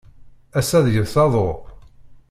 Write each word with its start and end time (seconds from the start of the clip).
Ass-a 0.59 0.79
deg-s 0.85 1.15
aḍu. 1.23 1.49